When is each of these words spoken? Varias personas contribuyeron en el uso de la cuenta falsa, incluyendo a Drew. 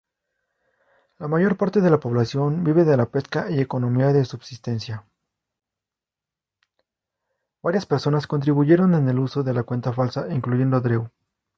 Varias 1.19 1.45
personas 7.85 8.25
contribuyeron 8.25 8.95
en 8.95 9.07
el 9.09 9.19
uso 9.19 9.43
de 9.43 9.53
la 9.53 9.61
cuenta 9.63 9.93
falsa, 9.93 10.33
incluyendo 10.33 10.77
a 10.77 10.79
Drew. 10.79 11.07